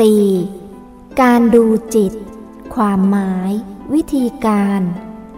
[0.00, 1.20] 4.
[1.22, 2.12] การดูจิต
[2.74, 3.50] ความหมาย
[3.94, 4.80] วิธีการ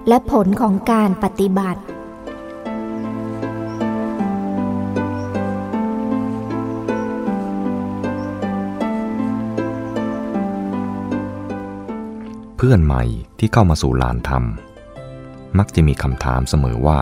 [0.09, 1.83] และผลของการปฏิบัติ
[12.57, 13.03] เพื่อนใหม่
[13.39, 14.45] ที่เข้ามาสู่ลานธรรม
[15.59, 17.01] มักจะมีคำถามเสมอว่า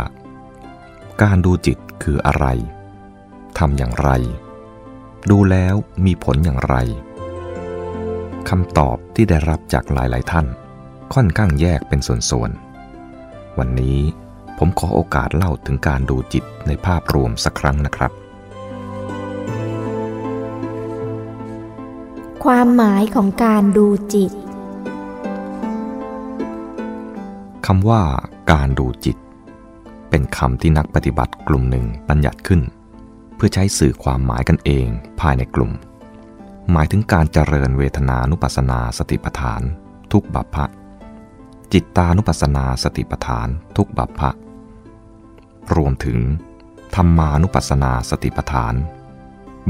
[1.22, 2.46] การดูจิตคืออะไร
[3.58, 4.10] ทำอย่างไร
[5.30, 6.76] ดูแล้วมีผลอย่างไร
[8.50, 10.46] คำตอบที่ได้รับจากหลาย ๆ ท่าน
[11.14, 12.50] ค่อนข้างแยกเป็นส่วน
[13.04, 13.98] ๆ วันนี้
[14.58, 18.12] ผมขอโอกาสเล่าถึงการดูจิตในภาพรวมสักครั้งนะครับ
[22.44, 24.32] ความหมายของการดูจิต
[27.66, 28.02] คำว่า
[28.52, 29.16] การดูจิต
[30.10, 32.60] เป็นคำที่นักปฏิบัติกลุ่มหนึ่งบัญญัติขึ้น
[33.36, 34.86] เพื่อใช้สื่อความหมายกันเอง
[35.20, 35.72] ภายในกลุ่ม
[36.70, 39.62] หมายถึงการเจริญเวทนานุปัสสนาสติปัฏฐาน
[40.12, 40.64] ทุกบัพพะ
[41.72, 44.30] จิตตานุปัสสนาสติปัฏฐาน ทุกบัพพะ
[45.76, 46.18] รวมถึง
[46.96, 48.74] ธรรมานุปัสสนาสติปัฏฐาน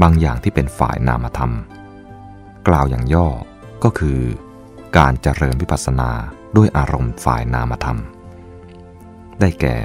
[0.01, 1.53] บางอย่างที่เป็นฝ่ายนามธรรม
[2.67, 3.27] กล่าวอย่างย่อ
[3.83, 4.19] ก็คือ
[4.97, 6.09] การเจริญวิปัสสนา
[6.57, 7.97] ด้วยอารมณ์ฝ่ายนามธรรม
[9.39, 9.77] ได้แก่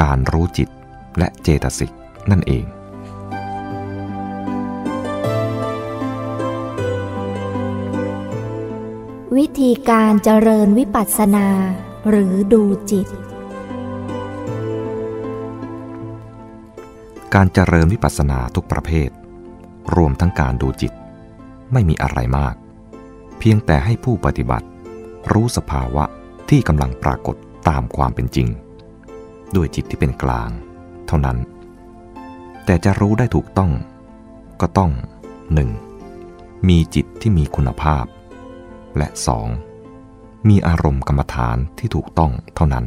[0.00, 0.68] การรู้จิต
[1.18, 1.92] และเจตสิก
[2.30, 2.64] นั่นเอง
[9.36, 11.46] วิธีการเจริญวิปัสสนา
[12.08, 13.08] หรือดูจิต
[17.34, 19.10] การเจริญวิปัสสนาทุกประเภท
[19.96, 20.92] รวมทั้งการดูจิต
[21.72, 22.54] ไม่มีอะไรมาก
[23.38, 24.66] เพียงแต่ให้ผู้ปฏิบัติ
[25.32, 26.04] รู้สภาวะ
[26.48, 27.36] ที่กำลังปรากฏ
[27.68, 28.48] ตามความเป็นจริง
[29.56, 30.50] ด้วยจิตที่เป็นกลาง
[31.06, 31.38] เท่านั้น
[32.64, 33.72] แต่จะรู้ได้ถูกต้อง
[34.60, 34.90] ก็ต้อง
[35.98, 36.68] 1.
[36.68, 38.06] มีจิตที่มีคุณภาพ
[38.96, 39.08] และ
[39.78, 40.48] 2.
[40.48, 42.86] มีอารมณ์กรรมฐานที่ถูกต้องเท่านั้น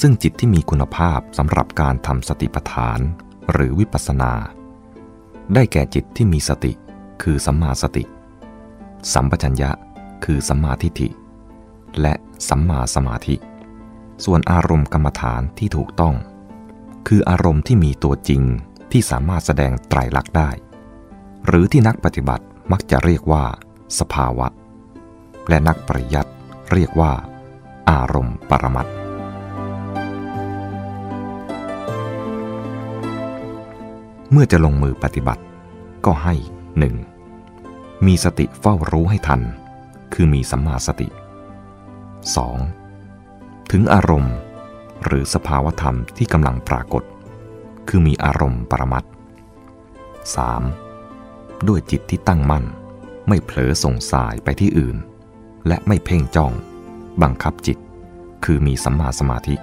[0.00, 2.98] ซึ่งจิตที่มีคุณภาพสำหรับการทำสติปัฏฐาน
[3.52, 4.32] หรือวิปัสสนา
[5.54, 6.72] ได้แก่จิตที่มีสติ
[7.22, 8.04] คือสัมมาสติ
[9.12, 9.70] สัมปชัญญะ
[10.24, 11.08] คือสัมมาทิฏฐิ
[12.00, 12.14] และ
[12.48, 13.36] สัมมาสมาธิ
[14.24, 16.14] ส่วนอารมณ์กรรมฐานที่ถูกต้อง
[17.08, 18.42] คืออารมณ์ที่มีตัวจริง
[18.92, 20.50] ที่สามารถแสดงไตรลักษณ์ได้
[21.46, 23.44] หรือที่นักปฏิบัติมักจะเรียกว่า
[23.98, 24.46] สภาวะ
[25.48, 26.32] และนักปริยัติ
[26.72, 27.12] เรียกว่า
[27.90, 28.86] อารมณ์ปรมัต
[34.30, 35.42] เมื่อจะลงมือปฏิบัติ
[36.06, 36.34] ก็ให้
[37.20, 38.06] 1.
[38.06, 39.40] มีสติเฝ้ารู้ให้ทัน
[40.14, 41.08] คือมีสัมมาสติ
[42.74, 43.70] 2.
[43.70, 44.36] ถึงอารมณ์
[45.04, 47.02] หรือสภาวธรรมที่กำลังปรากฏ
[47.88, 49.06] คือมีอารมณ์ปรมัตถ
[50.96, 51.68] 3.
[51.68, 52.64] ด้วยจิตที่ตั้งมั่น
[53.28, 54.96] ไม่เผลอส่งสายไปที่อื่น
[55.66, 56.52] และไม่เพ่งจ้อง
[57.22, 57.78] บังคับจิต
[58.44, 59.54] คือมีสัมมาสมาธิ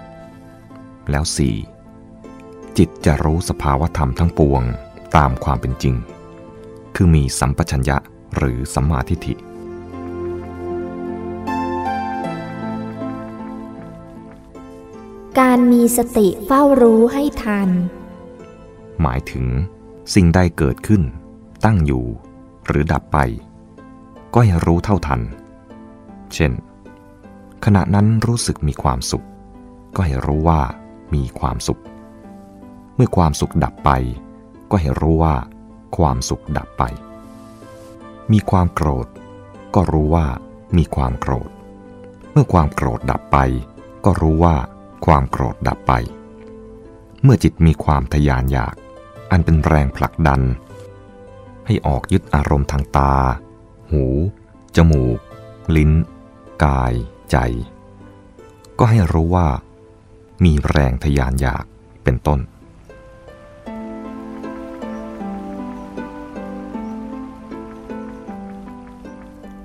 [1.11, 1.23] แล้ว
[2.01, 2.77] 4.
[2.77, 4.63] จิตจะรู้สภาวธรรมทั้งปวง
[5.15, 5.95] ตามความเป็นจริง
[6.95, 7.97] คือมีสัมปชัญญะ
[8.37, 9.35] หรือสัมมาทิฏฐิ
[15.39, 17.69] การมีสติเฝ้ารู้ให้ทัน
[19.01, 19.45] หมายถึง
[20.13, 21.01] สิ่งใดเกิดขึ้น
[21.65, 22.05] ตั้งอยู่
[22.67, 23.17] หรือดับไป
[24.33, 25.21] ก็ให้รู้เท่าทัน
[26.35, 26.51] เช่น
[27.65, 29.25] ขณะนั้นรู้สึกมีความสุข
[29.95, 30.61] ก็ให้รู้ว่า
[31.13, 31.81] มีความสุข
[32.95, 33.91] เมื่อความสุขดับไป
[34.71, 35.35] ก็ให้รู้ว่า
[35.97, 36.83] ความสุขดับไป
[38.31, 39.07] มีความโกรธ
[39.75, 40.27] ก็รู้ว่า
[40.77, 41.49] มีความโกรธ
[42.31, 43.37] เมื่อความโกรธดับไป
[44.05, 44.55] ก็รู้ว่า
[45.05, 45.93] ความโกรธดับไป
[47.23, 48.75] เมื่อจิตมีความทยานอยาก
[49.31, 50.41] อันเป็นแรงผลักดัน
[51.67, 53.13] ให้ออกยึดอารมณ์ทางตา
[53.91, 54.05] หู
[54.75, 55.19] จมูก
[55.75, 55.91] ลิ้น
[56.63, 56.93] กาย
[57.31, 57.37] ใจ
[58.79, 59.47] ก็ให้รู้ว่า
[60.43, 61.65] มีแรงทยานอยาก
[62.03, 62.39] เป็นต้น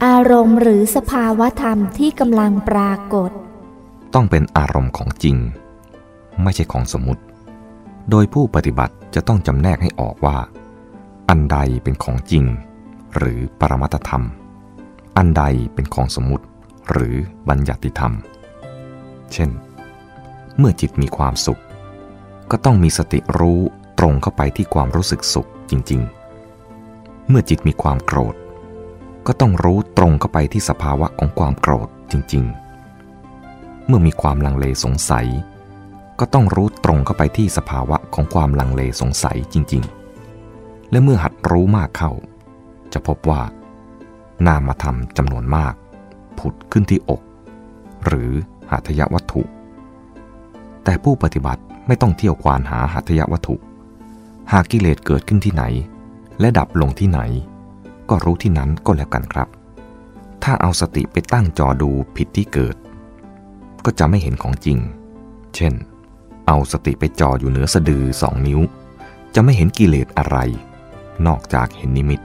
[0.04, 3.30] อารมณ์หรือสภาวธรรมที่กำลังปรากฏ
[4.14, 5.36] ต้องเป็นอารมณ์ของจริง
[6.42, 7.22] ไม่ใช่ของสมมุติ
[8.10, 10.36] โดยผู้ปฏิบัติจะต้องจำแนกให้ออกว่า
[11.28, 12.44] อันใดเป็นของจริง
[13.16, 14.24] หรือปรมัตถธรรม
[15.16, 15.44] อันใด
[15.74, 16.44] เป็นของสมมุติ
[16.92, 17.14] หรือ
[17.48, 18.12] บัญญัติธรรม
[19.32, 19.50] เช่น
[20.58, 21.62] เมื่อจิตมีความสุข
[22.50, 23.60] ก็ต้องมีสติรู้
[23.98, 26.00] ตรงเข้าไปที่ความรู้สึกสุขจริง
[26.66, 28.34] ๆ เมื่อจิตมีความโกรธ
[29.26, 32.44] ก็ต้องรู้ตรงเข้าไปที่สภาวะของความโกรธจริง
[33.16, 35.26] ๆ เมื่อมีความลังเลสงสัย
[36.20, 39.82] ก็ต้องรู้ตรงเข้าไปที่สภาวะของความลังเลสงสัยจริง
[40.38, 42.12] ๆ และเมื่อหัดรู้มากเข้า
[42.92, 43.42] จะพบว่า
[44.46, 45.74] นามธรรมจำนวนมาก
[46.40, 47.20] ผุดขึ้นที่อก
[48.06, 48.30] หรือ
[48.70, 49.42] หัตถยวัตถุ
[50.84, 53.56] แต่ผู้ปฏิบัติไม่ต้องเที่ยวควานหาหัตถยวัตถุ
[54.52, 55.64] หากกิเลสเกิดขึ้นที่ไหน
[56.40, 57.20] และดับลงที่ไหน
[58.08, 59.48] ก็รู้ที่นั้นก็แล้วกันครับ
[60.42, 62.76] ถ้าเอาสติไปตั้งจอดูผิดที่เกิด
[63.84, 64.78] ก็จะไม่เห็นของจริง
[65.54, 65.74] เช่น
[66.46, 68.60] เอาสติไปจออยู่เหนือสะดือสองนิ้ว
[69.34, 70.36] จะไม่เห็นกิเลสอะไร
[71.26, 72.20] นอกจากเห็นนิมิต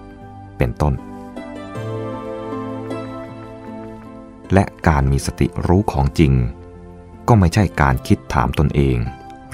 [0.57, 0.93] เป็นต้น
[4.53, 6.33] และการมีสติรู้ของจริง
[7.27, 8.97] ก็ไม่ใช่การคิดถามตนเอง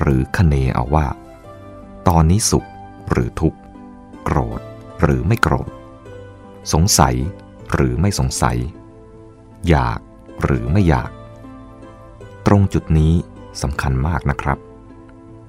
[0.01, 1.07] หรือคเนเอาว่า
[2.07, 2.67] ตอนนี้สุข
[3.09, 3.59] หรือทุกข์
[4.23, 4.61] โกรธ
[5.01, 5.71] หรือไม่โกรธ
[6.73, 7.15] สงสัย
[7.73, 8.57] หรือไม่สงสัย
[9.69, 9.99] อยาก
[10.43, 11.11] หรือไม่อยาก
[12.47, 13.13] ตรงจุดนี้
[13.61, 14.57] สำคัญมากนะครับ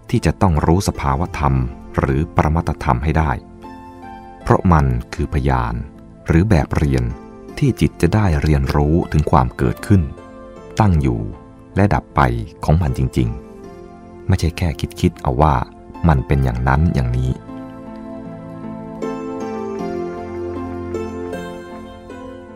[0.09, 1.55] ที่จะต้องรู้สภาวธรรม
[1.99, 3.31] หรือปรมัตธรรมให้ได้
[4.43, 5.75] เพราะมันคือพยาน
[6.27, 7.05] หรือแบบเรียน
[7.59, 10.03] ที่จิตจะได้เรียนรู้ถึงความเกิดขึ้น
[10.81, 11.21] ตั้งอยู่
[11.77, 12.21] และดับไป
[12.65, 13.29] ของมันจริง
[13.79, 15.55] ๆ ไม่ใช่แค่คิดคิดเอาว่า
[16.09, 17.31] มันเป็นอย่างนั้นอย่างนี้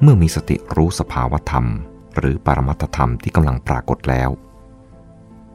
[0.03, 1.67] เมื่อมีสติรู้สภาวธรรม
[2.19, 4.31] หรือปรมัตธรรมที่กำลังปรากฏแล้ว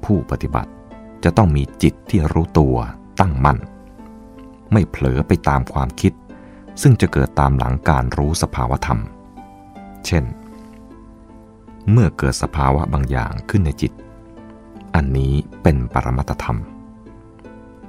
[0.04, 0.72] ผู้ปฏิบัติ
[1.24, 2.76] จะต้องมีจิตที่รู้ตัว
[3.20, 3.58] ตั้งมั่น
[4.72, 6.14] ไม่เผลอไปตามความคิด
[6.82, 9.00] ซึ่งจะเกิดตามหลังการรู้สภาวธรรม
[10.08, 10.24] เช่น
[11.92, 13.92] เมื่อเกิดสภาวะบางอย่างขึ้นในจิต
[14.96, 16.60] อันนี้เป็นปรมัตธรรม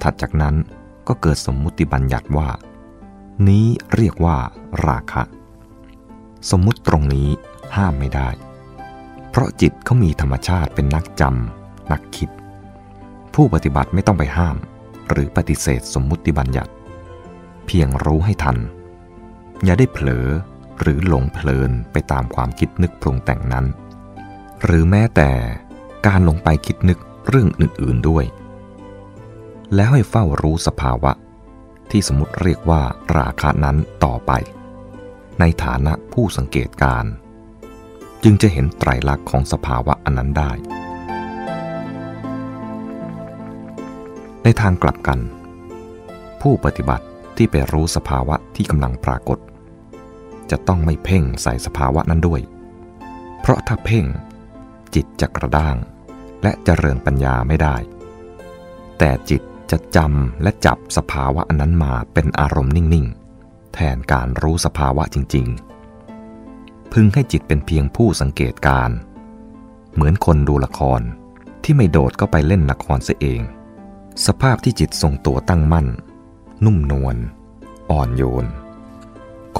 [0.02, 0.54] ถัดจากนั้น
[1.08, 2.48] ก็เกิดสมมุติบัญญัติว่า
[3.48, 4.36] นี้เรียกว่า
[4.86, 5.22] ราคะ
[6.50, 7.28] สมมุติตรงนี้
[7.76, 8.28] ห้ามไม่ได้
[9.30, 12.30] เพราะจิตเขามีธรรมชาติเป็นนักจำนักคิด
[13.34, 14.56] ผู้ปฏิบัติไม่ต้องไปห้าม
[15.10, 16.72] หรือปฏิเสธสมมุติบัญญัติ
[17.66, 18.56] เพียงรู้ให้ทัน
[19.64, 20.26] อย่าได้เผลอ
[20.81, 23.67] หรือหลงเพลินไปตามความคิดนึกปรุงแต่งนั้น
[24.64, 25.31] หรือแม้แต่
[26.06, 28.25] การลงไปคิดนึกเรื่องอื่น ๆด้วย
[29.75, 31.12] แล้วให้เฝ้ารู้สภาวะ
[31.90, 32.82] ที่สมมติเรียกว่า
[33.17, 34.32] ราคะนั้นต่อไป
[35.40, 37.05] ในฐานะผู้สังเกตการ
[38.25, 40.52] จึงจะเห็นไตรลักษณ์ของสภาวะอันนั้นได้
[44.43, 45.20] ในทางกลับกัน
[46.40, 47.06] ผู้ปฏิบัติ
[47.37, 49.38] ที่ไปรู้สภาวะที่กำลังปรากฏ
[50.50, 52.40] จะต้องไม่เพ่งใส่สภาวะนั้นด้วย
[53.40, 54.06] เพราะถ้าเพ่ง
[54.94, 55.76] จิตจะกระด้าง
[56.43, 57.76] และจะเริญปัญญาไม่ได้
[58.98, 63.06] แต่จิตจะจำและจับสภาวะอันนั้นมาเป็นอารมณ์นิ่ง
[63.40, 65.46] ๆ แทนการรู้สภาวะจริง
[66.25, 68.90] ๆ พึงให้จิตเป็นเพียงผู้สังเกตการ
[69.94, 71.00] เหมือนคนดูละคร
[71.64, 73.40] ที่ไม่โดดก็ไปเล่นละครเสียเอง
[74.26, 75.87] สภาพที่จิตทรงตัวตั้งมั่น
[76.64, 77.16] นุ่มนวล
[77.90, 78.46] อ่อนโยน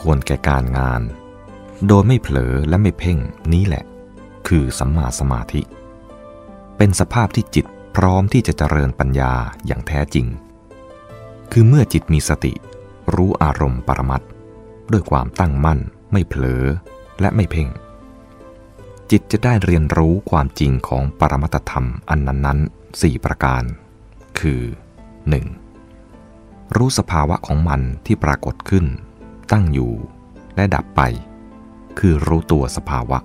[0.01, 1.03] ควรแก่การงาน
[1.89, 3.19] โดยไม่เผลอและไม่เพ่ง
[3.53, 3.85] นี้แหละ
[4.49, 5.63] คือสัมมาสมาธิ
[6.77, 7.67] เป็นสภาพที่จิต
[7.97, 9.33] พร้อมที่จะเจริญปัญญา
[9.67, 10.27] อย่างแท้จริง
[11.53, 12.53] คือเมื่อจิตมีสติ
[13.15, 14.23] รู้อารมณ์ปรมัต
[14.93, 15.81] ด้วยความตั้งมั่น
[16.13, 16.65] ไม่เผลอ
[17.21, 17.69] และไม่เพ่ง
[19.11, 23.63] จิตจะได้เรียนรู้ความจริงของปรมัตธรรมอันนั้นๆสี่ประการ
[24.41, 24.63] คือ
[25.89, 26.77] 1.
[26.77, 28.87] รู้สภาวะของมันที่ปรากฏขึ้น
[29.53, 29.93] ตั้งอยู่
[30.57, 31.03] และดับไป
[31.99, 33.19] คือรู้ตัวสภาวะ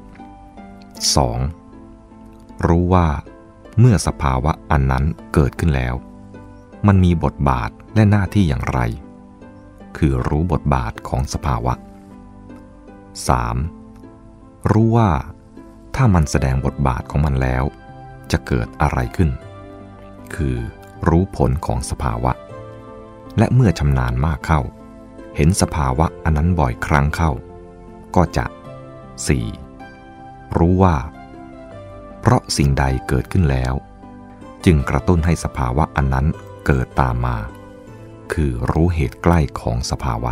[1.69, 2.67] 2.
[2.67, 3.07] รู้ว่า
[3.79, 5.95] เมื่อสภาวะอันนั้นเกิดขึ้นแล้ว
[6.87, 8.79] มันมีบทบาทและหน้าที่อย่างไร
[9.97, 11.73] คือรู้บทบาทของสภาวะ
[13.87, 14.71] 3.
[14.71, 15.09] รู้ว่า
[15.95, 17.63] ถ้ามันแสดงบทบาทของมันแล้ว
[18.31, 19.29] จะเกิดอะไรขึ้น
[20.35, 20.57] คือ
[21.07, 22.31] รู้ผลของสภาวะ
[23.37, 24.61] และเมื่อชำนาญมากเข้า
[25.35, 27.31] เห็นสภาวะอันนั้นบ่อยครั้งเข้า
[28.15, 28.45] ก็จะ
[29.71, 30.57] 4.
[30.57, 30.95] รู้ว่า
[32.19, 33.73] เพราะสิ่งใดเกิดขึ้นแล้ว
[34.65, 36.27] จึงกระตุ้นให้สภาวะอันนั้น
[36.65, 37.38] เกิดตามมา
[38.33, 40.31] คือรู้เหตุใกล้ของสภาวะ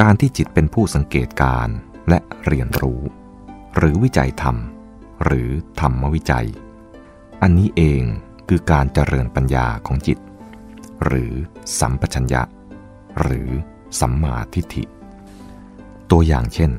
[0.00, 1.68] การที่จิตเป็นผู้สังเกตการ
[2.08, 3.02] และเรียนรู้
[3.76, 4.56] หรือวิจัยธรรม
[5.24, 6.48] หรือธรรมวิจัย
[7.42, 8.02] อันนี้เอง
[8.48, 10.18] คือการเจริญปัญญาของจิต
[11.04, 11.32] หรือ
[11.80, 12.42] สัมปชัญญะ
[13.22, 13.48] หรือ
[14.00, 14.84] สัมมาทิฏฐิ
[16.10, 16.70] ตัวอย่างเช่น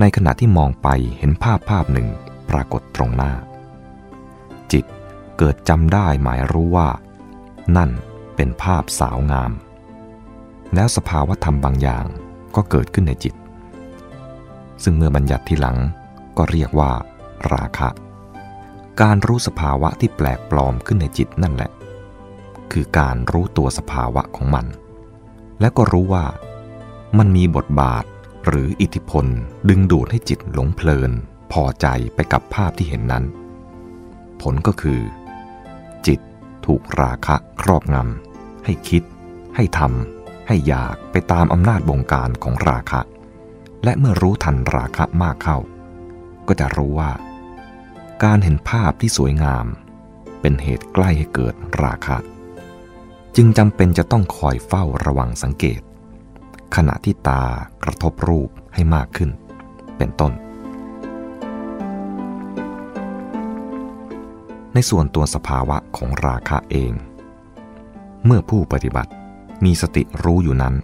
[0.00, 2.08] ในขณะที่มองไปเห็นภาพภาพหนึ่ง
[2.50, 3.32] ปรากฏตรงหน้า
[4.72, 4.84] จิต
[5.38, 6.88] เกิดจำได้หมายรู้ว่า
[7.76, 7.90] นั่น
[8.36, 9.52] เป็นภาพสาวงาม
[10.74, 12.06] แล้วสภาวธรรมบางอย่าง
[12.56, 13.34] ก็เกิดขึ้นในจิต
[14.82, 15.76] ซึ่งเมื่อบัญญัติทีหลัง
[16.36, 16.90] ก็เรียกว่า
[17.52, 17.88] ราคะ
[19.02, 21.70] การรู้สภาวะที่แปลกปลอมขึ้นในจิตนั่นแหละ
[22.72, 24.66] คือการรู้ตัวสภาวะของมัน
[25.60, 26.26] และก็รู้ว่า
[27.18, 28.04] มันมีบทบาท
[28.46, 29.26] หรืออิทธิพล
[29.68, 31.10] ดึงดูดให้จิตหลงเพลิน
[31.52, 33.24] พอใจไปกับภาพที่เห็นนั้น
[34.42, 35.00] ผลก็คือ
[36.06, 36.20] จิต
[36.66, 39.02] ถูกราคะครอบงำให้คิด
[39.56, 43.00] ให้ทำให้อยากไปตามอำนาจบงการของราคะ
[43.84, 45.58] และเมื่อรู้ทันราคะมากเข้า
[46.48, 47.10] ก็จะรู้ว่า
[48.24, 49.66] การเห็นภาพที่สวยงาม
[50.40, 52.16] เป็นเหตุใกล้ให้เกิดราคะ
[53.36, 55.80] จึงจำเป็นจะต้องคอยเฝ้าระวังสังเกต
[56.76, 57.42] ขณะที่ตา
[57.82, 59.30] กระทบรูปให้มากขึ้น
[59.96, 60.32] เป็นต้น
[64.74, 66.92] ในส่วนตัวสภาวะของราคะเอง
[68.24, 69.12] เมื่อผู้ปฏิบัติ
[69.64, 70.74] มีสติรู้อยู่นั้น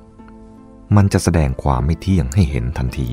[0.96, 3.10] มันจะแสดงความไม่เที่ยงให้เห็นทันที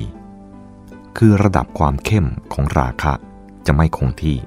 [1.18, 3.14] คือระดับความเข้มของราคะ
[3.72, 4.38] จะไม่คงที่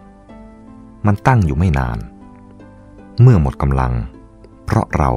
[1.06, 1.98] มันตั้งอยู่ไม่นาน
[3.22, 3.94] เมื่อหมดกำลัง
[4.66, 5.12] เพราะเรา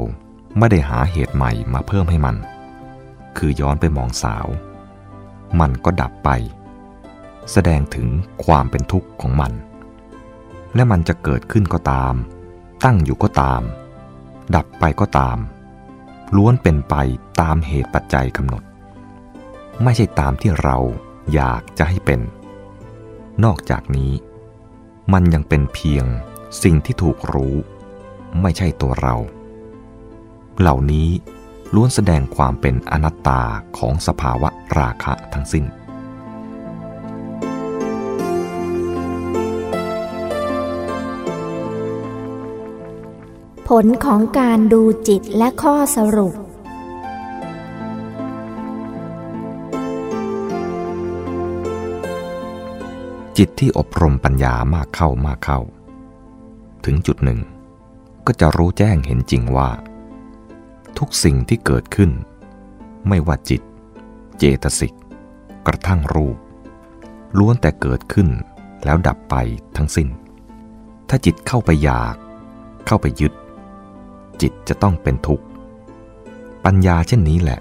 [0.59, 2.37] ไม่ได้หาเหตุใหม่มาเพิ่มให้มัน
[3.37, 4.47] คือย้อนไปมองสาว
[5.61, 6.31] มันก็ดับไป
[7.53, 8.09] แสดงถึง
[8.45, 9.53] ความเป็นทุกข์ของมัน
[10.75, 12.15] และมันจะเกิดขึ้นก็ตาม
[12.85, 13.63] ตั้งอยู่ก็ตาม
[14.55, 15.39] ดับไปก็ตาม
[16.37, 16.95] ล้วนเป็นไป
[17.41, 18.63] ตามเหตุปัจจัยกำหนด
[19.83, 20.79] ไม่ใช่ตามที่เรา
[21.35, 22.21] อยากจะให้เป็น
[23.45, 24.13] นอกจากนี้
[25.13, 26.05] มันยังเป็นเพียง
[26.63, 27.55] สิ่งที่ถูกรู้
[28.41, 29.17] ไม่ใช่ตัวเรา
[30.61, 31.09] เหล่านี้
[31.75, 33.43] ล้วนแสดงความเป็นอนัตตา
[33.79, 35.65] ของสภาวะราคะทั้งสิ้น
[43.69, 46.35] ผลของการดูจิตและข้อสรุป
[53.41, 55.61] จิตที่อบรมปัญญามากเข้ามากเข้า
[56.85, 57.41] ถึงจุดหนึ่ง
[58.27, 59.71] ก็จะรู้แจ้งเห็นจริงว่า
[60.99, 62.11] ทุกสิ่งที่เกิดขึ้น
[63.09, 63.63] ไม่ว่าจิต
[64.39, 64.95] เจตสิก
[65.67, 66.37] กระทั่งรูป
[67.39, 68.29] ล้วนแต่เกิดขึ้น
[68.85, 69.35] แล้วดับไป
[69.77, 70.09] ทั้งสิ้น
[71.09, 72.15] ถ้าจิตเข้าไปอยาก
[72.87, 73.33] เข้าไปยึด
[74.41, 75.45] จิตจะต้องเป็นทุกข์
[76.65, 77.61] ปัญญาเช่นนี้แหละ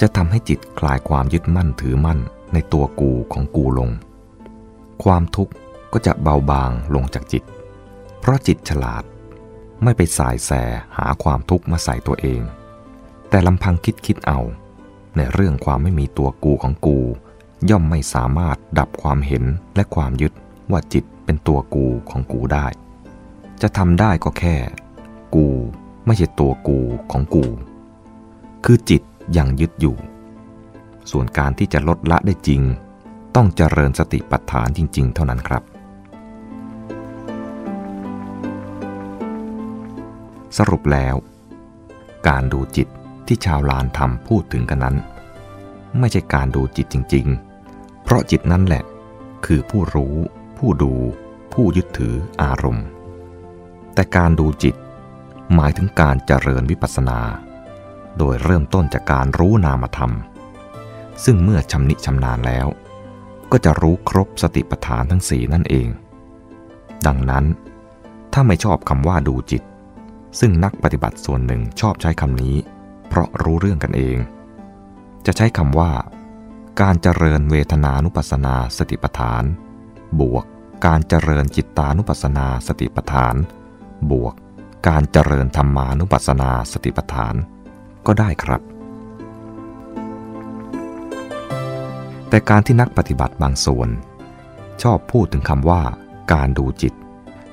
[0.00, 2.18] จะทำให้จิตคลายความยึดมั่นถือมั่น
[2.52, 3.90] ในตัวกูของกูลง
[5.04, 5.52] ความทุกข์
[5.92, 7.42] ก็จะเบาบางลงจากจิต
[8.20, 9.04] เพราะจิตฉลาด
[9.82, 10.50] ไม่ไปสายแส
[10.96, 12.42] หาความทุกข์มาใส่ตัวเอง
[13.30, 14.40] แต่ลำพังคิดคิดเอา
[15.16, 16.98] ในเรื่องความไม่มีตัวกูของกู
[17.70, 19.44] ย่อมไม่สามารถดับความเห็น
[19.76, 20.32] และความยึด
[20.70, 22.66] ว่าจิตเป็นตัวกูของกูได้
[23.62, 24.56] จะทำได้ก็แค่
[25.34, 25.46] กู
[26.06, 26.78] ไม่ใช่ตัวกู
[27.12, 27.44] ของกู
[28.64, 29.02] คือจิต
[29.36, 29.96] ยังยึดอยู่
[31.10, 32.62] ส่วนการที่จะลดละได้จริง
[33.40, 35.62] ต้องเจริญสติปัฏฐานจริง ๆ เท่านั้นครับ
[40.58, 41.16] สรุปแล้ว
[42.28, 42.88] การดูจิต
[43.26, 44.96] ที่ชาวลานทำพูดถึงกันนั้น
[45.98, 47.26] ไม่ใช่การดูจิตจริง
[47.64, 48.84] ๆ เพราะจิตนั้นแหละ
[49.46, 50.14] คือผู้รู้
[50.58, 50.92] ผู้ดู
[51.52, 52.86] ผู้ยึดถืออารมณ์
[53.94, 54.74] แต่การดูจิต
[55.54, 57.20] หมายถึงการเจริญวิปัสสนา
[58.18, 60.12] โดยเริ่มต้นจากการรู้นามธรรม
[61.24, 62.68] ซึ่งเมื่อชำนิชำนาญแล้ว
[63.52, 65.88] ก็จะรู้ครบสติปัฏฐานทั้งสี่นั่นเอง
[67.06, 67.44] ดังนั้น
[68.32, 69.62] ถ้าไม่ชอบคำว่าดูจิต
[70.40, 72.56] ซึ่งนักปฏิบัติส่วนหนึ่งชอบใช้คำนี้
[73.08, 74.16] เพราะรู้เรื่องกันเอง
[75.26, 75.90] จะใช้คำว่า
[76.80, 79.42] การเจริญเวทนานุปัสนาสติปัฏฐาน
[80.20, 80.44] บวก
[80.86, 83.34] การเจริญจิตตานุปัสนาสติปัฏฐาน
[84.10, 84.34] บวก
[84.88, 87.34] การเจริญธรรมานุปัสนาสติปัฏฐาน
[88.06, 88.62] ก็ได้ครับ
[92.28, 93.88] แต่การที่นักปฏิบัติบางส่วน
[94.82, 95.82] ชอบพูดถึงคำว่า
[96.32, 96.94] การดูจิต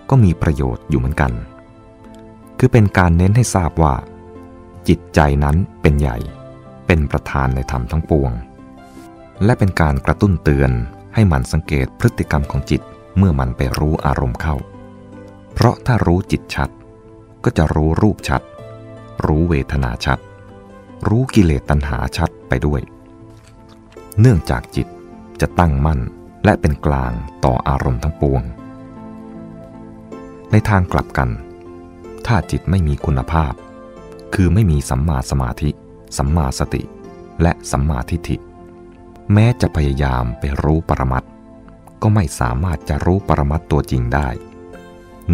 [0.09, 1.31] ก็มีประโยชน์อยู่เหมือนกัน
[2.59, 3.93] คือเป็นการเน้นให้ทราบว่า
[4.87, 6.17] จิตใจนั้นเป็นใหญ่
[6.87, 8.31] เป็นประธานในธรรมทั้งปวง
[9.43, 10.71] และเป็นการกระตุ้นเตือน
[11.13, 12.81] ให้มันสังเกตพฤติกรรมของจิต
[13.17, 14.55] เมื่อมันไปรู้อารมณ์เข้า
[15.53, 16.69] เพราะถ้ารู้จิตชัด
[17.43, 18.41] ก็จะรู้รูปชัด
[19.25, 20.19] รู้เวทนาชัด
[21.07, 22.81] รู้กิเลสตัณหาชัดไปด้วย
[24.19, 24.87] เนื่องจากจิต
[25.41, 25.99] จะตั้งมั่น
[26.45, 27.13] และเป็นกลาง
[27.45, 28.43] ต่ออารมณ์ทั้งปวง
[30.51, 31.29] ในทางกลับกัน
[32.25, 33.53] ถ้าจิตไม่มีคุณภาพ
[34.33, 35.69] คือไม่มีสัมมาสมาธิ
[36.17, 36.83] สัมมาสติ
[37.41, 38.37] และสัมมาทิฏฐิ
[39.33, 41.29] แม้จะพยายามไปรู้ปรมัตถ์
[42.01, 44.29] ก็ไม่สามารถจะรู้ปรมัตถ์ตัวจริงได้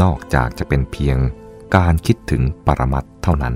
[0.01, 1.17] นอกจากจะเป็นเพียง
[1.75, 3.55] การคิดถึงปรมัตถ์เท่านั้น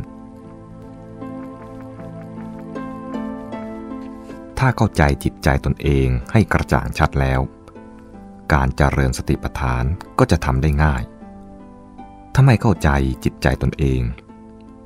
[4.66, 7.42] ถ้าเข้าใจจิตใจตนเองให้กระจ่างชัดแล้ว
[8.54, 9.84] การเจริญสติปัฏฐาน
[10.20, 11.04] ก็จะทำได้ง่าย
[12.34, 12.90] ถ้าไม่เข้าใจ
[13.24, 14.02] จิตใจตนเอง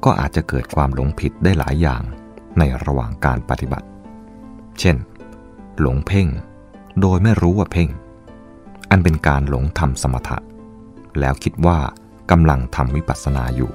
[0.03, 2.03] ก็อาจจะเกิดความหลงผิดได้หลายอย่าง
[2.57, 3.88] ในระหว่างการปฏิบัติ
[4.79, 4.96] เช่น
[5.81, 6.27] หลงเพ่ง
[7.01, 7.89] โดยไม่รู้ว่าเพ่ง
[8.91, 10.38] อันเป็นการหลงทำสมถะ
[11.19, 11.77] แล้วคิดว่า
[12.31, 13.72] กำลังทำวิปัสสนาอยู่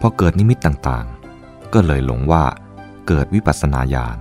[0.00, 2.44] พอเกิดนิมิตต่างๆ ก็เลยหลงว่า
[3.08, 4.18] เกิดวิปัสสนาญาณ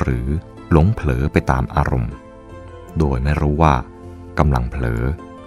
[0.00, 0.26] หรือ
[0.72, 2.12] หลงเผลอไปตามอารมณ์
[2.98, 3.74] โดยไม่รู้ว่า
[4.38, 5.02] กำลังเผลอ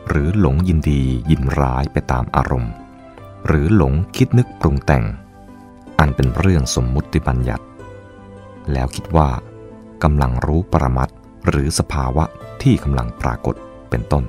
[0.10, 2.74] หรือหลงยินดียินร้ายไปตามอารมณ์
[3.48, 5.04] หรือหลงคิดนึกปรุงแต่ง
[6.00, 7.66] อันเป็นเรื่องสมมุติบัญญัติ
[8.72, 9.30] แล้วคิดว่า
[10.04, 11.10] กำลังรู้ปรมัต
[11.48, 12.24] หรือสภาวะ
[12.62, 13.56] ที่กำลังปรากฏ
[13.90, 14.24] เป็นต้น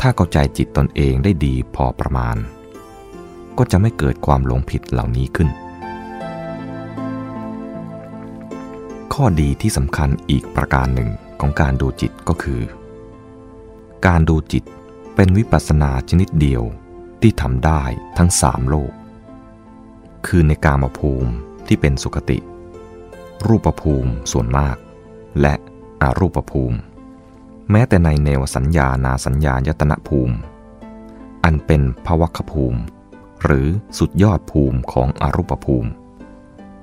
[0.00, 2.36] ถ้าเข้าใจจิตตนเองได้ดีพอประมาณ
[3.58, 5.48] ก็จะไม่เกิดความหลงผิดเหล่านี้ขึ้น
[9.20, 12.60] ข้อดีที่สำคัญอีกประการหนึ่งของการดูจิตก็คือ
[14.06, 14.64] การดูจิต
[15.14, 16.62] เป็นวิปัสสนาชนิดเดียว
[17.22, 17.82] ที่ทำได้
[18.18, 18.92] ทั้งสามโลก
[20.26, 21.32] คือในกามภูมิ
[21.66, 22.38] ที่เป็นสุคติ
[23.46, 24.76] รูปภูมิส่วนมาก
[25.40, 25.54] และ
[26.02, 26.78] อรูปภูมิ
[27.70, 30.36] แม้แต่ในเนวสัญญานาสัญญายตนะภูมิ
[31.44, 32.80] อันเป็นภวัคภูมิ
[33.42, 33.66] หรือ
[33.98, 35.90] สุดยอดภูมิของอรูปภูมิ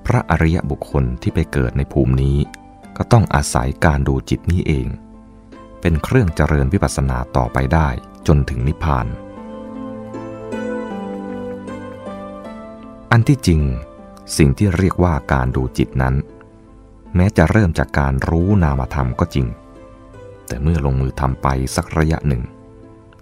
[0.05, 2.37] พระอริยบุคคลที่ไปเกิดในภูมินี้
[2.97, 4.87] ก็ต้องอาศัยการดูจิตนี้เอง
[5.81, 7.89] เป็นเครื่องเจริญวิปัสสนาต่อไปได้
[8.27, 9.07] จนถึงนิพพาน
[13.11, 13.61] อันที่จริง
[14.37, 16.15] สิ่งที่เรียกว่าการดูจิตนั้น
[17.15, 19.47] แม้จะเริ่มจากการรู้นามธรรมก็จริง
[20.47, 22.43] แต่เมื่อลงมือทำไปสักระยะหนึ่ง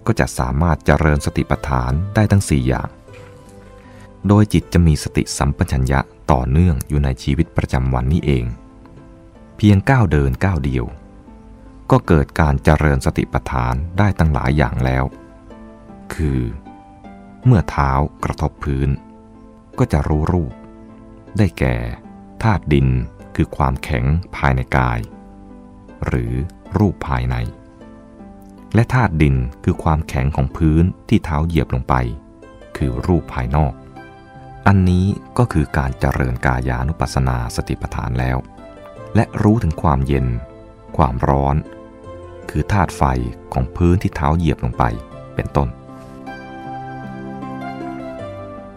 [0.06, 2.88] ก็จะสามารถเจริญสติปัฏฐานได้ทั้ง4อย่าง
[4.28, 6.00] โดยจิตจะมีสติสัมปชัญญะ
[6.32, 8.44] ต่อเนื่องอยู่ในชีวิตประจำวันนี้เอง
[9.56, 10.84] เพียงก้าวเดินก้าวเดียว
[11.90, 15.04] ก็เกิดการเจริญสติปัฏฐานได้ตั้งหลายอย่างแล้ว
[16.14, 16.40] คือ
[17.44, 17.92] เมื่อเท้า
[18.24, 18.88] กระทบพื้น
[19.78, 20.52] ก็จะรู้รูป
[21.38, 21.76] ได้แก่
[22.42, 22.88] ธาตุดิน
[23.36, 24.04] คือความแข็ง
[24.36, 24.98] ภายในกาย
[26.06, 26.32] หรือ
[26.78, 27.36] รูปภายใน
[28.74, 31.94] และธาตุดินคือความแข็งของพื้นที่เท้าเหยียบลงไป
[32.76, 33.72] คือรูปภายนอก
[34.68, 35.06] อันนี้
[35.38, 38.38] ก็คือการเจริญกายานุปัสสนาสติปัฏฐานแล้ว
[39.14, 40.26] และรู้ถึงความเย็น
[40.96, 41.56] ความร้อน
[42.50, 43.02] คือธาตุไฟ
[43.52, 44.84] ของพื้นที่เท้าเหยียบลงไป
[45.34, 45.68] เป็นต้น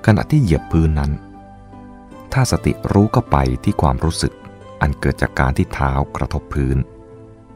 [0.06, 1.12] ขณะที่เหยียบพื้นนั้น
[2.34, 4.34] ถ้าสติรู้ก็ไปที่ความรู้สึก
[4.82, 6.78] อันเกิดจากการที่เท้ากระทบพื้น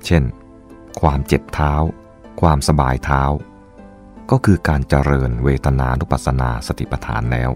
[0.05, 0.23] เช่น
[1.01, 1.73] ความเจ็บเท้า
[2.41, 3.23] ความสบายเท้า
[4.31, 7.51] ก็คือการเจริญเวทนานุปัสสนาสติปัฏฐานแล้ว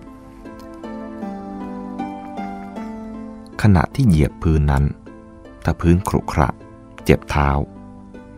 [3.68, 4.84] ขณะที่เหยียบพื้นนั้น
[5.64, 6.50] ถ้าพื้นครุขระ
[7.06, 7.50] เจ็บเท้า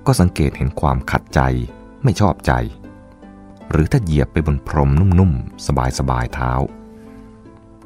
[0.06, 1.40] ก็สังเกตเห็นความขัดใจ
[2.04, 2.52] ไม่ชอบใจ
[3.70, 6.52] หรือถ้าเหยียบไปบนพรมนุ่มๆ สบายๆเท้า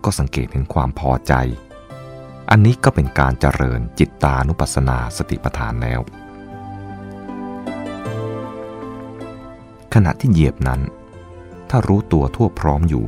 [0.03, 1.33] ก็สังเกตเห็นความพอใจ
[2.49, 6.01] อันนี้ก็เป็นการเจริญจิตตานุปัสสนาสติปัฏฐานแล้ว
[9.93, 10.81] ขณะที่เหยียบนั้น
[11.69, 13.05] ถ้ารู้ตัวทั่วพร้อมอยู่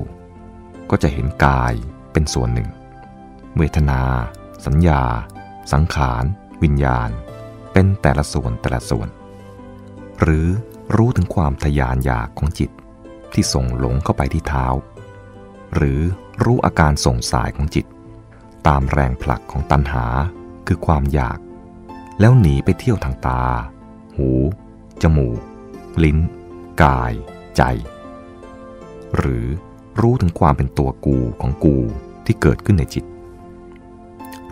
[0.89, 1.73] ก็จะเห็นกาย
[2.13, 2.69] เป็นส่วนหนึ่ง
[3.57, 4.01] เวทนา
[4.65, 5.03] สัญญา
[5.73, 6.23] สังขาร
[6.63, 7.09] วิญญาณ
[7.73, 9.07] เป็นแต่ละส่วนแต่ละส่วน
[10.21, 10.47] หรือ
[10.95, 12.71] รู้ถึงความทยานอยากของจิต
[13.33, 14.65] ที่ส่งหลงเข้าไปที่เท้า
[15.75, 16.01] หรือ
[16.43, 17.85] รู้อาการส่งสายของจิต
[18.67, 20.05] ตามแรงผลักของตัณหา
[20.67, 21.39] คือความอยาก
[22.19, 23.43] แล้วหนีไปเที่ยวทางตา
[24.17, 24.29] หู
[25.01, 25.39] จมูก
[26.03, 26.17] ลิ้น
[26.83, 27.13] กาย
[27.57, 27.61] ใจ
[29.15, 29.45] หรือ
[30.01, 31.77] รู้ถึงความเป็นตัวกูของกู
[32.25, 33.05] ที่เกิดขึ้นในจิต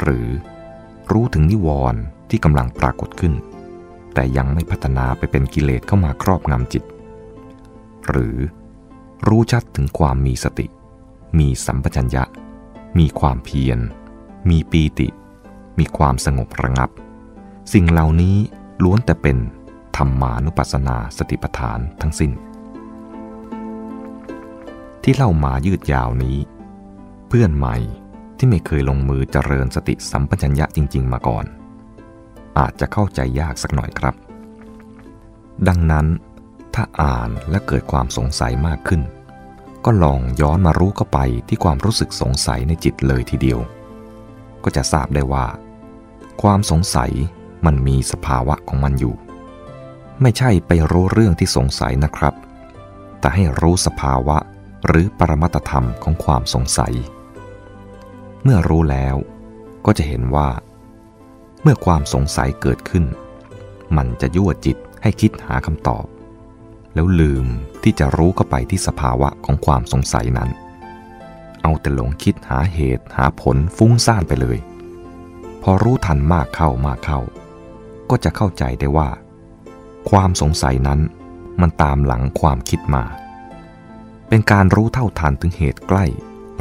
[0.02, 0.28] หรือ
[1.12, 3.34] รู้ถึงนิวรณ์ที่กำลังปรากฏขึ้น
[4.14, 6.84] แต่ยังไม่พัฒนาไปเป็นกิเลสเข้ามาครอบงำจิต
[8.10, 8.38] หรือ
[9.28, 10.68] รู้ชัดถึงความมีสติ
[11.40, 12.24] มีสัมปชัญญะ
[13.00, 13.80] มีความเพียร
[14.50, 15.08] มีปีติ
[15.80, 16.90] มีความสงบระงับ
[17.74, 18.36] สิ่งเหล่านี้
[18.84, 19.38] ล้วนแต่เป็น
[19.98, 22.32] ธรรมานุปัสสนาสติปัฏฐานทั้งสิ้น
[25.04, 26.38] ที่เล่ามายืดยาวนี้
[27.28, 27.76] เพื่อนใหม่
[28.39, 31.45] ที่ไม่เคยลงมือเจริญสติสัมปชัญญะจริง ๆ มาก่อน
[32.60, 34.15] อาจจะเข้าใจยากสักหน่อยครับ
[35.67, 36.08] ดังนั้น
[36.75, 39.02] ถ้าอ่านและเกิดความสงสัยมากขึ้น
[39.86, 43.60] ก็ลองย้อนมารู้เข้าไปที่ความรู้สึกสงสัยในจิตเลยทีเดียว
[44.63, 45.45] ก็จะทราบได้ว่า
[46.41, 47.12] ความสงสัย
[47.65, 49.15] มันมีสภาวะของมันอยู่
[50.21, 52.34] ไม่ใช่ไปรู้เรื่องที่สงสัยนะครับ
[53.19, 54.38] แต่ให้รู้สภาวะ
[54.88, 56.93] หรือปรมัตธรรมของความสงสัย
[58.43, 59.15] เมื่อรู้แล้ว
[59.86, 60.49] ก็จะเห็นว่า
[61.62, 63.06] เมื่อความสงสัยเกิดขึ้น
[63.97, 66.06] มันจะยั่วจิตให้คิดหาคำตอบ
[66.93, 67.45] แล้วลืม
[67.84, 70.49] ที่จะรู้เข้าไปที่สภาวะของความสงสัยนั้น
[71.62, 74.58] เอาแต่หลงคิดหาเหตุหาผลฟุ้งซ่านไปเลย
[75.63, 77.19] พอรู้ทันมากเข้ามากเข้า
[78.10, 79.10] ก็จะเข้าใจได้ว่า
[80.10, 80.99] ความสงสัยนั้น
[81.62, 83.04] มันตามหลังความคิดมา
[84.30, 86.06] เป็นการรู้เท่าทันถึงเหตุใกล้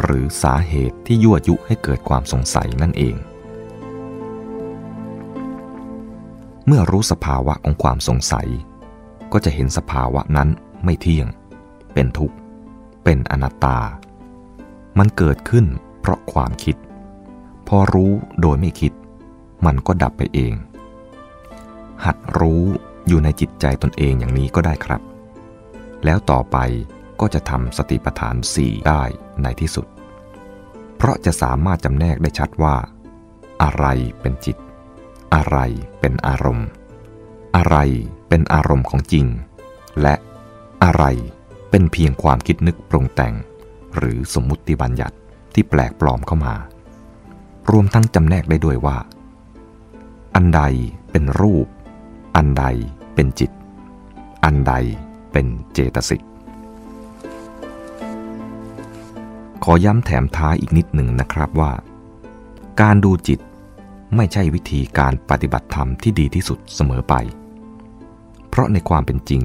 [0.02, 3.16] หรือสาเหตุที่ยั่วยุให้เกิดความสงสัยนั่นเอง
[6.66, 8.48] เมื่อรู้สภาวะของความสงสัย
[9.32, 10.48] ก็จะเห็นสภาวะนั้น
[10.84, 11.26] ไม่เที่ยง
[11.94, 12.36] เป็นทุกข์
[13.04, 13.78] เป็นอนัตตา
[14.98, 15.66] มันเกิดขึ้น
[16.00, 16.76] เพราะความคิด
[17.68, 18.92] พอรู้โดยไม่คิด
[19.66, 20.54] มันก็ดับไปเอง
[22.04, 22.62] หัดรู้
[23.06, 25.00] อยู่ในจิตใจตนเองอย่างนี้ก็ได้ครับ
[26.04, 26.56] แล้วต่อไป
[27.20, 29.02] ก็จะทำสติปัฏฐานสี่ได้
[29.42, 29.86] ในที่สุด
[30.96, 32.76] เพราะจะสามารถจำแนกได้ชัดว่า
[33.62, 33.86] อะไร
[34.20, 34.56] เป็นจิต
[35.34, 35.58] อะไร
[36.00, 36.68] เป็นอารมณ์
[37.56, 37.76] อะไร
[38.28, 39.26] เป็นอารมณ์ของจริง
[40.02, 40.14] และ
[40.84, 41.04] อะไร
[41.70, 43.34] เป็นเพียงความคิดนึกปรุงแต่ง
[43.96, 45.16] หรือสมมุติบัญญัติ
[45.54, 46.54] ที่แปลกปลอมเข้ามา
[47.70, 48.96] รวมทั้งจำแนกได้ด้วยว่า
[50.34, 50.62] อันใด
[51.10, 51.66] เป็นรูป
[52.36, 52.64] อันใด
[53.14, 53.50] เป็นจิต
[54.44, 54.74] อันใด
[55.32, 56.22] เป็นเจตสิก
[59.70, 61.72] อย้ำแถมท้ายอีกนิดหนึ่งนะครับว่า
[62.80, 63.40] การดูจิต
[64.16, 67.14] ไม่ใช่วิธีการปฏิบัติธรรมที่ดีที่สุดเสมอไป
[68.48, 69.42] เพราะในความเป็นจริง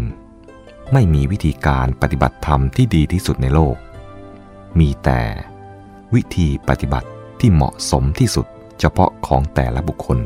[0.93, 3.75] ไม่มีวิธีการปฏิบัติธรรมที่ดีที่สุดในโลก
[4.79, 5.21] มีแต่
[6.15, 7.09] วิธีปฏิบัติ
[7.39, 8.45] ที่เหมาะสมที่สุด
[8.79, 10.17] เฉพาะของแต่ละบุคคล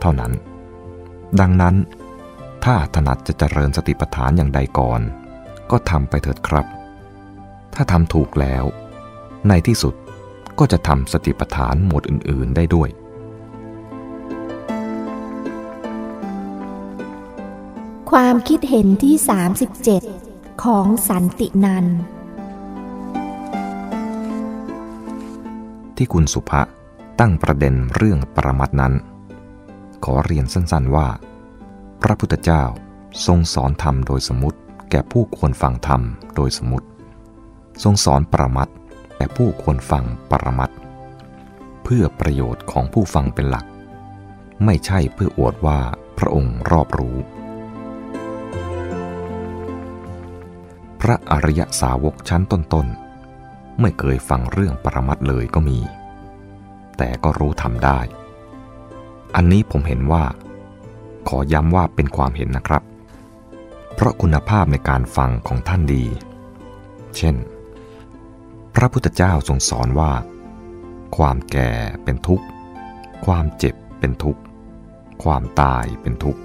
[0.00, 0.32] เท่านั้น
[1.40, 1.74] ดังนั้น
[2.64, 5.00] ถ้าถนัดจะเจริญสติปัฏฐานอย่างใดก่อน
[5.70, 6.66] ก็ทำไปเถิดครับ
[7.74, 8.64] ถ้าทำถูกแล้ว
[9.48, 9.94] ในที่สุด
[10.58, 12.88] ก็จะทำสติปัฏฐานหมวดอื่น ๆ ได้ด้วย
[18.10, 19.14] ความคิดเห็นที่
[19.90, 21.86] 37 ของสันตินัน
[25.96, 26.62] ที่คุณสุภะ
[27.20, 28.94] ตั้งประเด็นเรื่องปรมัตถ์นั้น
[30.04, 31.08] ขอเรียนสั้น ๆว่า
[32.02, 32.62] พระพุทธเจ้า
[33.26, 34.58] ทรงสอนธรรมโดยสมมติ
[34.90, 36.00] แก่ผู้ควรฟังธรรม
[36.36, 36.86] โดยสมมติ
[37.82, 38.76] ทรงสอนปรมัตถ์
[39.16, 40.70] แก่ผู้ควรฟังปรมัต
[41.84, 43.66] เพื่อประโยชน์ของผู้ฟังเป็นหลัก
[44.64, 45.80] ไม่ใช่เพื่ออวดว่า
[46.18, 47.16] พระองค์รอบรู้
[51.00, 55.78] พระอริยสาวกชั้นต้นๆ ไม่เคยฟังเรื่องปรมัตเลยก็มี
[56.96, 58.00] แต่ก็รู้ทำได้
[59.34, 60.24] อันนี้ผมเห็นว่า
[61.28, 62.82] ขอย้ำว่าเป็นความเห็นนะครับ
[63.94, 66.04] เพราะคุณภาพในการฟังของท่านดี
[67.16, 67.36] เช่น
[68.78, 70.12] พระพุทธเจ้าทรงสอนว่า
[71.16, 71.70] ความแก่
[72.04, 72.46] เป็นทุกข์
[73.26, 74.40] ความเจ็บเป็นทุกข์
[75.24, 76.40] ความตายเป็นทุกข์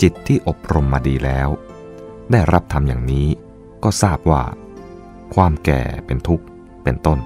[0.00, 1.48] จิตที่อบรมมาดีแล้ว
[2.30, 3.28] ได้รับทำอย่างนี้
[3.82, 4.42] ก็ทราบว่า
[5.34, 6.44] ความแก่เป็นทุกข์
[6.84, 7.18] เป็นต้น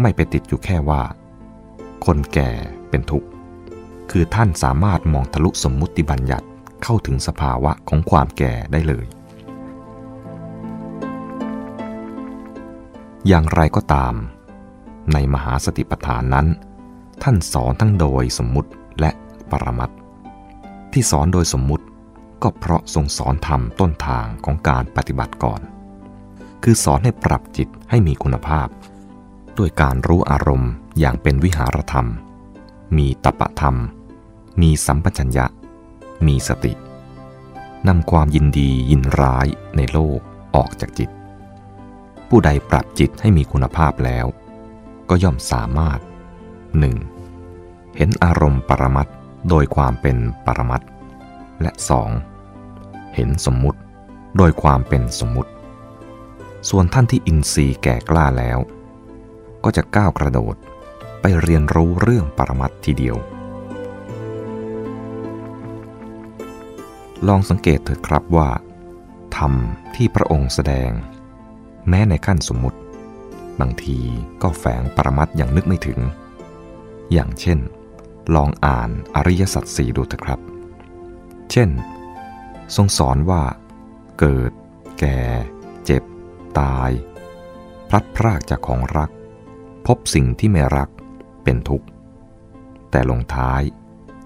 [0.00, 1.02] ไม่ไปติดอยู่แค่ว่า
[2.06, 2.50] คนแก่
[2.90, 3.28] เป็นทุกข์
[4.10, 6.46] คือท่านสามารถมองทะลุสมมุติบัญญัติ
[6.82, 9.06] เข้าถึงสภาวะของความแก่ได้เลย
[13.26, 14.14] อย่างไรก็ตาม
[15.12, 16.46] ในมหาสติปัฏฐานนั้น
[17.22, 19.10] ท่านสอนทั้งโดยสมมุติและ
[19.50, 19.98] ปรมัตถ์
[20.92, 21.84] ที่สอนโดยสมมุติ
[22.42, 25.60] ก็เพราะทรงสอนธรรมต้นทางของการปฏิบัติก่อน
[26.62, 28.68] คือสอนให้ปรับจิตให้มีคุณภาพ
[29.58, 32.08] ด้วยการรู้อารมณ์อย่างเป็นวิหารธรรม
[32.96, 33.76] มีตปะธรรม
[34.60, 35.46] มีสัมปชัญญะ
[36.26, 36.72] มีสติ
[37.88, 40.18] นำความยินดียินร้ายในโลก
[40.56, 41.10] ออกจากจิต
[42.28, 44.26] ผู้ใดปรับจิตให้มีคุณภาพแล้ว
[45.08, 46.00] ก็ย่อมสามารถ
[47.18, 47.96] 1.
[47.96, 49.08] เห็นอารมณ์ปรมัต
[49.48, 50.82] โดยความเป็นปรมัต
[51.62, 51.72] และ
[52.44, 53.14] 2.
[53.14, 53.80] เห็นสมมุติ
[54.36, 55.50] โดยความเป็นสมมุติ
[56.68, 58.58] ส่วนท่านที่อินทรีย์แก่กล้าแล้ว
[59.64, 60.54] ก็จะก้าวกระโดด
[61.20, 63.16] ไปเรียนรู้เรื่องปรมัตทีเดียว
[67.28, 68.48] ลองสังเกตเถิดครับว่า
[69.36, 69.52] ธรรม
[69.94, 70.90] ที่พระองค์แสดง
[71.88, 72.78] แม้ในขั้นสมมุติ
[73.60, 73.98] บางที
[74.42, 75.98] ก็แฝงปรมัตอย่างนึกไม่ถึง
[77.12, 77.58] อย่างเช่น
[78.34, 80.40] ลองอ่านอริยสัจสี่ดูเถอะครับ
[81.50, 81.70] เช่น
[82.76, 83.42] ทรงสอนว่า
[84.18, 84.52] เกิด
[85.00, 85.20] แก่
[85.84, 86.02] เจ็บ
[86.60, 86.90] ตาย
[87.88, 89.10] พลัดพรากจากของรัก
[89.86, 90.88] พบสิ่งที่ไม่รัก
[91.44, 91.86] เป็นทุกข์
[92.90, 93.62] แต่ลงท้าย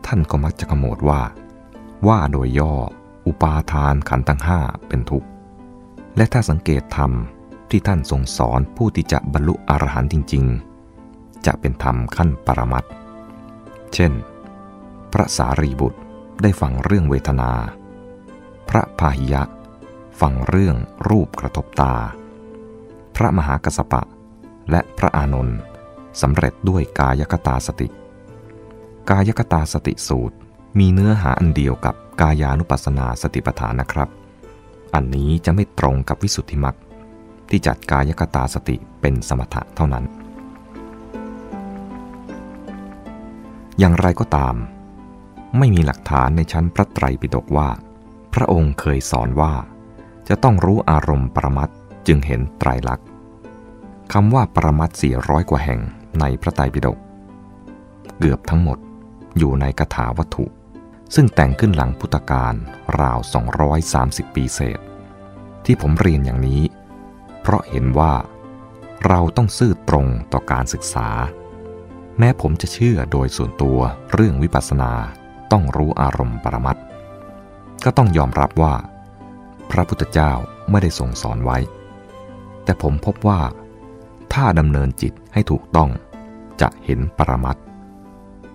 [0.06, 1.22] ท่านก็มักจะขโมดว่า
[2.06, 2.74] ว่าโดยย่อ
[3.26, 5.28] อุปาทานขันธ์ทั้งห้าเป็นทุกข์
[6.16, 7.12] และถ้าสังเกตธรรม
[7.72, 10.44] ที่ท่านทรงสอนผู้ที่จะบรรลุอรหันต์จริง
[10.94, 12.92] ๆ จะเป็นธรรมขั้นปรมัตถ์
[13.94, 14.12] เช่น
[15.12, 16.00] พระสารีบุตร
[16.42, 17.50] ได้ฟังเรื่องเวทนา
[18.68, 19.42] พระพาหิยะ
[20.20, 20.76] ฟังเรื่อง
[21.08, 21.94] รูปกระทบตา
[23.16, 24.02] พระมหากัสปะ
[24.70, 25.58] และพระอานนท์
[26.20, 27.88] สำเร็จด้วยกายกตาสติ
[29.10, 30.36] กายกตาสติสูตร
[30.78, 34.08] มีเนื้อหาอันเดียวกับกายานุปัสสนาสติปัฏฐานนะครับ
[34.94, 36.78] อันนี้จะไม่ตรงกับวิสุทธิมรรค
[37.52, 40.04] ที่จัดกายกตาสติเป็นสมถะเท่านั้น
[43.78, 44.54] อย่างไรก็ตาม
[45.58, 47.68] ไม่มีหลักฐานในชั้นพระไตรปิฎกว่า
[48.34, 49.52] พระองค์เคยสอนว่า
[50.28, 51.70] จะต้องรู้อารมณ์ปรมัต
[52.06, 53.06] จึงเห็นไตรลักษณ์
[54.12, 55.80] คำว่าปรมัตสี่ร้อยกว่าแห่ง
[56.20, 56.98] ในพระไตรปิฎก
[58.18, 58.78] เกือบทั้งหมด
[59.38, 60.44] อยู่ในคาถาวัตถุ
[61.14, 62.54] ซึ่งแต่งขึ้นหลังพุทธกาล
[63.00, 63.18] ราว
[63.78, 64.80] 230 ปีเศษ
[65.64, 66.62] ที่ผมเรียนอย่างนี้
[67.42, 68.14] เพราะเห็นว่า
[69.08, 71.08] เราต้องซื่อตรงต่อการศึกษา
[72.18, 73.78] แม้ผมจะเชื่อโดยส่วนตัว
[74.12, 74.92] เรื่องวิปัสสนา
[75.52, 76.76] ต้องรู้อารมณ์ปรมัต
[77.84, 78.74] ก็ต้องยอมรับว่า
[79.70, 80.32] พระพุทธเจ้า
[80.70, 81.58] ไม่ได้ทรงสอนไว้
[82.64, 83.40] แต่ผมพบว่า
[84.32, 85.90] ถ้าดำเนินจิตให้ถูกต้อง
[86.60, 87.56] จะเห็นปรมัต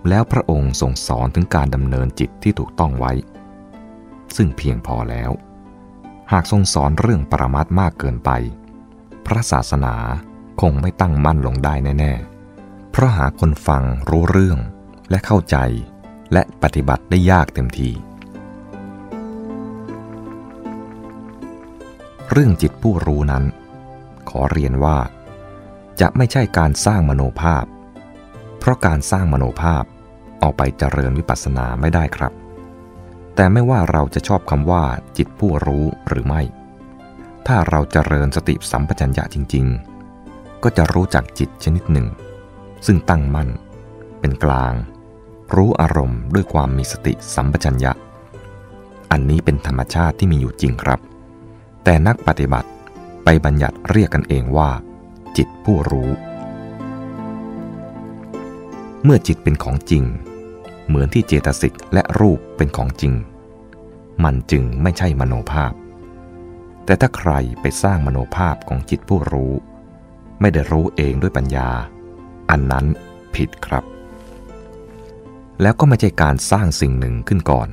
[0.10, 3.12] แล้วพระองค์ทรงสอนถึงการดำเนินจิตที่ถูกต้องไว้
[4.36, 5.32] ซึ่งเพียงพอแล้ว
[6.32, 8.32] หากทรงสอนเรื่องปรมัตมากเกินไป
[9.28, 9.96] พระศาสนา
[10.62, 14.60] คงไม่ตั้งมั่นลงได้แน่ๆ เพราะหาคนฟังรู้เรื่อง
[15.10, 15.58] และเข้าใจ
[16.34, 17.92] และปฏิบัติได้ยากเต็มที
[22.32, 23.44] เรื่องจิตผู้รู้นั้น
[24.30, 24.98] ขอเรียนว่า
[26.02, 27.66] จะไม่ใช่การสร้างมโนภาพ
[28.60, 29.84] เพราะการสร้างมโนภาพ
[30.40, 32.34] เอาไปเจริญวิปัสสนาไม่ได้ครับ
[33.36, 34.84] แต่ไม่ว่าเราจะชอบคำว่า
[35.18, 36.42] จิตผู้รู้หรือไม่
[37.48, 39.66] ถ้าเราเจริญสติสัมปชัญญะจริง
[40.14, 42.08] ๆ ก็จะรู้จักจิตชนิดหนึ่ง
[42.86, 43.50] ซึ่งตั้งมั่น
[44.20, 44.74] เป็นกลาง
[45.56, 47.92] รู้อารมณ์ด้วยความมีสติสัมปชัญญะ
[49.12, 51.00] อันนี้เป็นธรรมชาติที่มีอยู่จริงครับ
[51.84, 52.70] แต่นักปฏิบัติ
[53.24, 54.70] ไปบัญญัติเรียกกันเองว่า
[55.38, 56.10] จิตผู้รู้
[59.04, 60.04] เมื่อจิตเป็นของจริง
[60.88, 63.14] เหมือนที่เจตสิกและรูปเป็นของจริง
[64.24, 65.74] มันจึงไม่ใช่มโนภาพ
[66.88, 69.54] แต่ถ้าใครไปสร้างมโนภาพของจิตผู้รู้
[70.40, 71.70] ไม่ได้รู้เองด้วยปัญญา
[72.50, 72.86] อันนั้น
[73.36, 73.84] ผิดครับ
[75.62, 77.70] แล้วก็ไม่ใช่การสร้างสิ่งหนึ่งขึ้นก่อน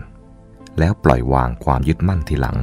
[0.79, 2.57] แล้วปล่อยวางความยึดมั่นทีหลัง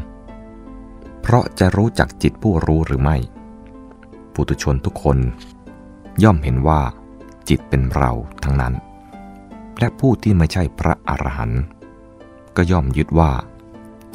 [1.21, 3.17] เพราะจะรู้จักจิตผู้รู้หรือไม่
[4.33, 5.17] ปุถุชนทุกคน
[6.23, 6.81] ย่อมเห็นว่า
[7.49, 8.11] จิตเป็นเรา
[8.43, 8.73] ทั้งนั้น
[9.79, 11.61] และผู้ที่ไม่ใช่พระอรหันต์
[12.55, 13.31] ก็ย่อมยึดว่า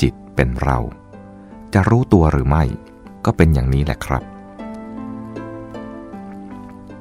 [0.00, 0.78] จิตเป็นเรา
[1.74, 2.64] จะรู้ตัวหรือไม่
[3.24, 4.22] ก็เป็นอย่างนี้แหละครับ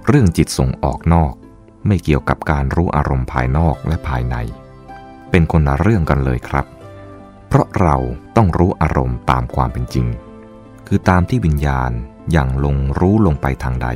[0.08, 1.34] เรื่องจิตส่งออกนอก
[1.88, 4.36] ไม่เกี่ยวกับการรู้อารมณ์ภายนอกและภายใน
[5.30, 6.66] เป็นคนละเรื่องกันเลยครับ
[7.48, 7.96] เพราะเรา
[8.36, 10.08] ต้องรู้อารมณ์ตามความเป็นจริง
[10.88, 11.92] คือตามที่วิญญาณ
[12.32, 13.88] อย่างลงรู้ลงไปทางใด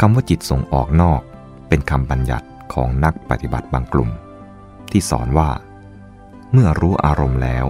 [0.00, 1.20] คำว่าจิตส่งออกนอก
[1.68, 4.10] เป็นคำบัญญัติของนักปฏิบัติบางกลุ่ม
[4.90, 5.50] ที่สอนว่า
[6.52, 7.66] เมื่อรู้อารมณ์แล้ว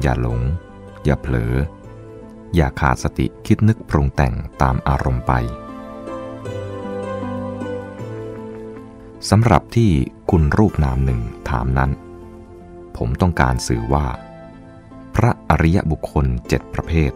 [0.00, 0.40] อย่าหลง
[1.04, 1.54] อย่าเผลอ
[2.54, 5.32] อย่าขาดสติคิดนึกปรุงแต่งตามอารมณ์ไป
[9.30, 9.90] สำหรับที่
[10.30, 11.90] คุณรูปนามหนึ่งถามนั้น
[12.96, 14.06] ผมต้องการสื่อว่า
[15.14, 17.12] พระอริยบุคคลเจ็ดประเภท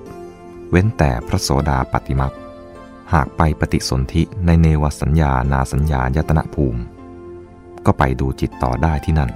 [0.71, 2.35] เว้นแต่พระโสดาปฏิมัก
[3.13, 6.81] หากไปปฏิสนธิในเนวสัญญานาสัญญายตนะภูมิ
[7.87, 9.31] ก็ไปดูจิตต่อได้ที่นั่น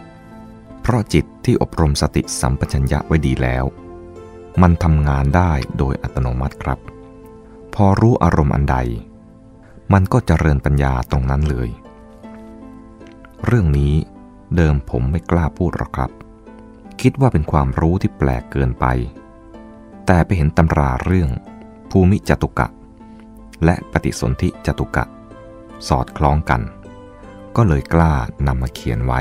[0.81, 3.65] เพราะจิตที่อบรมสติสัมปชัญญะไว้ดีแล้ว
[4.63, 6.79] มันทำงานได้โดยอัตโนมัติครับ
[7.75, 8.77] พอรู้อารมณ์อันใด
[9.93, 11.69] มันก็จเจริญปัญญาตรงนั้นเลย
[13.45, 13.95] เรื่องนี้
[14.57, 16.11] เดิมผมไม่กล้าพูดหรอกครับ
[17.01, 18.87] คิดว่าเป็นความรู้ที่แปลกเกินไป
[20.07, 21.31] แต่ไปเห็นตำราเรื่อง
[21.91, 22.69] ภูมิจตุกะ
[23.65, 25.05] และปฏิสนธิจตุกะ
[25.89, 26.63] สอดคล้องกัน
[27.57, 28.13] ก็เลยกล้า
[28.47, 29.21] นำมาเขียนไว้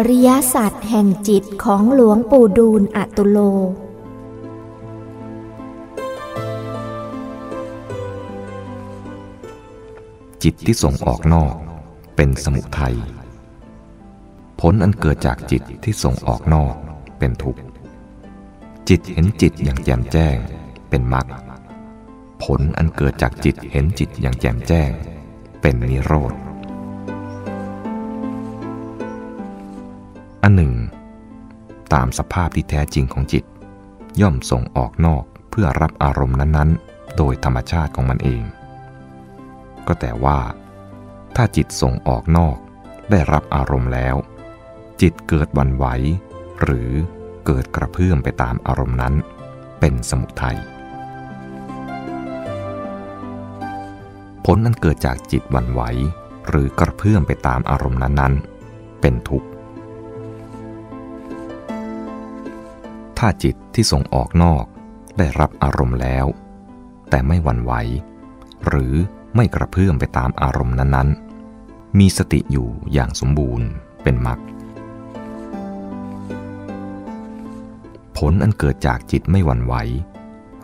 [0.00, 3.38] อริยสัจแห่งจิตของหลวงปู่ดูลอตุโล
[10.42, 11.54] จิตที่ส่งออกนอก
[12.16, 12.96] เป็นสมุทัย
[14.60, 16.74] ผลอันเกิดจากจิตที่ส่งออกนอก
[17.18, 17.60] เป็นทุกข์
[18.88, 20.36] จิตเห็นจิตอย่างแจ่มแจ้ง
[20.90, 21.26] เป็นมรรค
[22.42, 24.90] ผลอันเกิดจากจิตเห็นจิตอย่างแจ่มแจ้ง
[25.60, 26.34] เป็นนิโรธ
[30.48, 30.74] อันหนึ่ง
[31.94, 33.44] ตามสภาพที่แท้จริงของจิต
[34.20, 38.42] ย่อมส่งออกนอกเพื่อรับอารมณ์นั้นๆ โดยธรรมชาติของมันเอง
[39.86, 40.38] ก็แต่ว่า
[41.36, 42.56] ถ้าจิตส่งออกนอก
[43.10, 44.16] ได้รับอารมณ์แล้ว
[45.00, 45.86] จิตเกิดวันไหว
[46.62, 46.90] หรือ
[47.46, 49.14] เกิดกระเพื่อมไปตามอารมณ์นั้น
[49.80, 50.58] เป็นสมุทัย
[54.44, 55.82] ผลนั้นเกิดจากจิตวันไหว
[56.48, 59.48] หรือกระเพื่อมไปตามอารมณ์นั้นๆ เป็นทุกข์
[63.18, 64.64] ถ้าจิตที่ส่งออกนอก
[65.18, 66.26] ได้รับอารมณ์แล้ว
[67.10, 67.72] แต่ไม่หวั่นไหว
[68.66, 68.94] หรือ
[69.36, 73.66] ไม่กระเพื่อมไปตามอารมณ์นั้นๆ มีสติอยู่อย่างสมบูรณ์
[74.02, 74.38] เป็นมรรค
[78.16, 79.74] ผลอันเกิดจากจิตไม่หวั่นไหว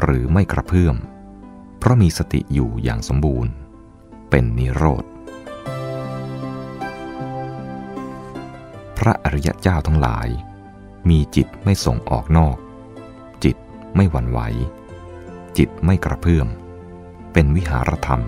[0.02, 0.96] หรือไม่กระเพื่อม
[1.78, 3.52] เพราะมีสติอยู่อย่างสมบูรณ์
[4.30, 5.04] เป็นนิโรธ
[8.98, 10.28] พระอริยเจ้าทั้งหลาย
[11.08, 12.56] มีจิตไม่ส่งออกนอก
[13.44, 13.56] จิต
[13.96, 14.40] ไม่หวั่นไหว
[15.58, 16.48] จิตไม่กระเพื่อม
[17.32, 18.22] เป็นวิหารธรรม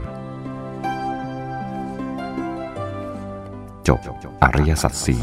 [3.88, 4.00] จบ
[4.42, 5.22] อริยสัจสี่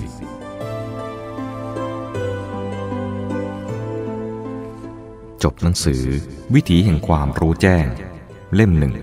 [5.44, 6.04] จบหนังสือ
[6.54, 7.88] วิถีแห่งความรู้แจ้ง
[8.56, 8.94] เล่มหนึ่ง